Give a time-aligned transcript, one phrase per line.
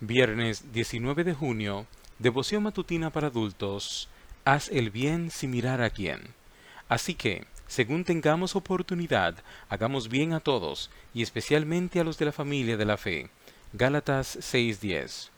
[0.00, 1.86] Viernes 19 de junio,
[2.18, 4.08] devoción matutina para adultos.
[4.44, 6.20] Haz el bien sin mirar a quién.
[6.88, 9.36] Así que, según tengamos oportunidad,
[9.68, 13.30] hagamos bien a todos, y especialmente a los de la familia de la fe.
[13.72, 15.30] Gálatas 6:10.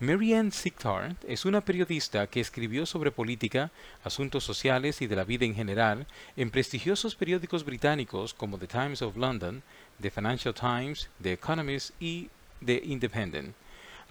[0.00, 3.70] Mary Ann Sicktard es una periodista que escribió sobre política,
[4.02, 9.00] asuntos sociales y de la vida en general en prestigiosos periódicos británicos como The Times
[9.00, 9.62] of London,
[10.00, 12.28] The Financial Times, The Economist y
[12.64, 13.54] The Independent.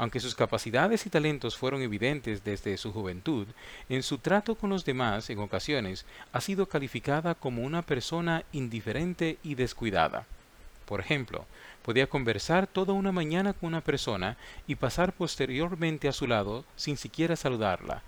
[0.01, 3.45] Aunque sus capacidades y talentos fueron evidentes desde su juventud,
[3.87, 9.37] en su trato con los demás en ocasiones ha sido calificada como una persona indiferente
[9.43, 10.25] y descuidada.
[10.87, 11.45] Por ejemplo,
[11.83, 16.97] podía conversar toda una mañana con una persona y pasar posteriormente a su lado sin
[16.97, 18.01] siquiera saludarla.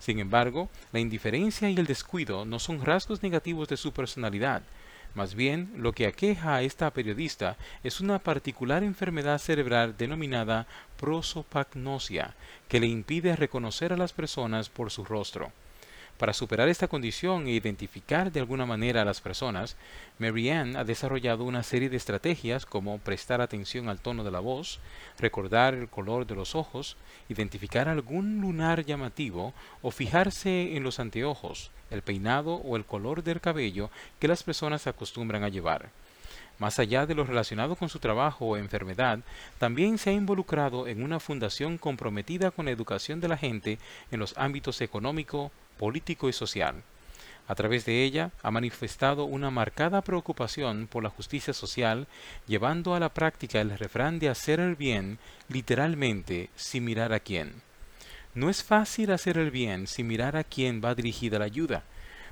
[0.00, 4.64] Sin embargo, la indiferencia y el descuido no son rasgos negativos de su personalidad,
[5.16, 10.66] más bien, lo que aqueja a esta periodista es una particular enfermedad cerebral denominada
[10.98, 12.34] prosopagnosia,
[12.68, 15.52] que le impide reconocer a las personas por su rostro.
[16.18, 19.76] Para superar esta condición e identificar de alguna manera a las personas,
[20.18, 24.80] Marianne ha desarrollado una serie de estrategias como prestar atención al tono de la voz,
[25.18, 26.96] recordar el color de los ojos,
[27.28, 33.42] identificar algún lunar llamativo o fijarse en los anteojos, el peinado o el color del
[33.42, 35.90] cabello que las personas acostumbran a llevar.
[36.58, 39.18] Más allá de lo relacionado con su trabajo o enfermedad,
[39.58, 43.78] también se ha involucrado en una fundación comprometida con la educación de la gente
[44.10, 46.82] en los ámbitos económico, político y social.
[47.48, 52.08] A través de ella ha manifestado una marcada preocupación por la justicia social,
[52.46, 55.18] llevando a la práctica el refrán de hacer el bien
[55.48, 57.62] literalmente sin mirar a quién.
[58.34, 61.84] No es fácil hacer el bien sin mirar a quién va dirigida la ayuda.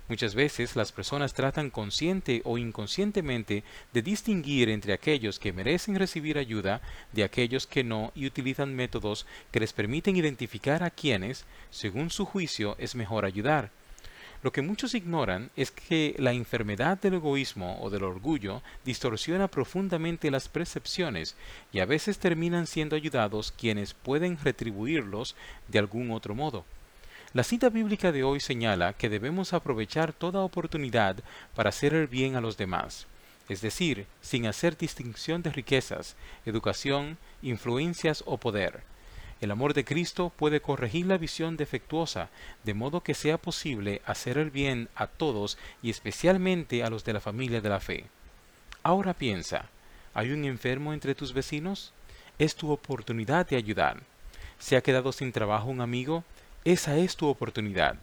[0.07, 6.37] Muchas veces las personas tratan consciente o inconscientemente de distinguir entre aquellos que merecen recibir
[6.37, 12.11] ayuda de aquellos que no y utilizan métodos que les permiten identificar a quienes, según
[12.11, 13.71] su juicio, es mejor ayudar.
[14.43, 20.31] Lo que muchos ignoran es que la enfermedad del egoísmo o del orgullo distorsiona profundamente
[20.31, 21.35] las percepciones
[21.73, 25.35] y a veces terminan siendo ayudados quienes pueden retribuirlos
[25.69, 26.67] de algún otro modo.
[27.35, 31.17] La cita bíblica de hoy señala que debemos aprovechar toda oportunidad
[31.57, 33.09] para hacer el bien a los demás,
[33.49, 36.15] es decir, sin hacer distinción de riquezas,
[36.47, 38.85] educación, influencias o poder.
[39.41, 42.29] El amor de Cristo puede corregir la visión defectuosa,
[42.63, 47.15] de modo que sea posible hacer el bien a todos y especialmente a los de
[47.15, 48.05] la familia de la fe.
[48.85, 49.69] Ahora piensa,
[50.15, 51.93] ¿hay un enfermo entre tus vecinos?
[52.39, 54.01] Es tu oportunidad de ayudar.
[54.61, 56.23] ¿Se ha quedado sin trabajo un amigo?
[56.65, 57.97] Esa es tu oportunidad.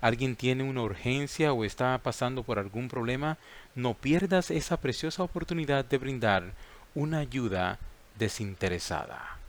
[0.00, 3.38] ¿Alguien tiene una urgencia o está pasando por algún problema?
[3.74, 6.52] No pierdas esa preciosa oportunidad de brindar
[6.94, 7.78] una ayuda
[8.18, 9.39] desinteresada.